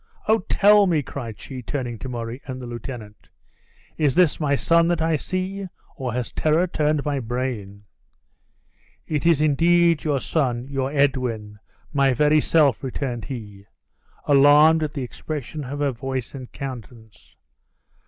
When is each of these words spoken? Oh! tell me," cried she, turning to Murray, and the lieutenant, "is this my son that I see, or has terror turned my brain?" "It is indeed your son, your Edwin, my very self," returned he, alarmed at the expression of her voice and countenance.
Oh! 0.27 0.39
tell 0.49 0.87
me," 0.87 1.03
cried 1.03 1.39
she, 1.39 1.61
turning 1.61 1.99
to 1.99 2.09
Murray, 2.09 2.41
and 2.47 2.59
the 2.59 2.65
lieutenant, 2.65 3.29
"is 3.99 4.15
this 4.15 4.39
my 4.39 4.55
son 4.55 4.87
that 4.87 4.99
I 4.99 5.15
see, 5.15 5.67
or 5.95 6.11
has 6.11 6.31
terror 6.31 6.65
turned 6.65 7.05
my 7.05 7.19
brain?" 7.19 7.83
"It 9.05 9.27
is 9.27 9.41
indeed 9.41 10.03
your 10.03 10.19
son, 10.19 10.65
your 10.67 10.89
Edwin, 10.91 11.59
my 11.93 12.13
very 12.15 12.41
self," 12.41 12.83
returned 12.83 13.25
he, 13.25 13.67
alarmed 14.25 14.81
at 14.81 14.95
the 14.95 15.03
expression 15.03 15.63
of 15.65 15.77
her 15.81 15.91
voice 15.91 16.33
and 16.33 16.51
countenance. 16.51 17.35